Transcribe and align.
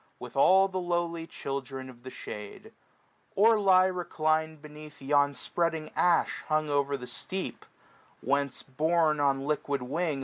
With 0.17 0.35
all 0.35 0.67
the 0.67 0.79
lowly 0.79 1.27
children 1.27 1.87
of 1.87 2.01
the 2.01 2.09
shade: 2.09 2.73
Or 3.35 3.59
lie 3.59 3.85
reclin'd 3.87 4.59
beneath 4.59 4.99
yon 4.99 5.35
spreading 5.35 5.91
ash, 5.95 6.41
Hung 6.47 6.71
o'er 6.71 6.97
the 6.97 7.05
steep; 7.05 7.67
whence, 8.19 8.63
borne 8.63 9.19
on 9.19 9.45
liquid 9.45 9.83
wing. 9.83 10.19